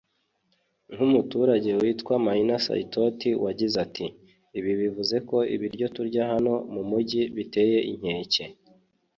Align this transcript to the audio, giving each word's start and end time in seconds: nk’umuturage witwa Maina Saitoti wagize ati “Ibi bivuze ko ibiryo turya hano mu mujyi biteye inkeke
nk’umuturage 0.93 1.69
witwa 1.81 2.13
Maina 2.25 2.55
Saitoti 2.65 3.29
wagize 3.43 3.75
ati 3.85 4.05
“Ibi 4.57 4.71
bivuze 4.81 5.15
ko 5.29 5.37
ibiryo 5.55 5.85
turya 5.95 6.23
hano 6.31 6.53
mu 6.73 6.81
mujyi 6.89 7.21
biteye 7.35 7.77
inkeke 7.91 8.43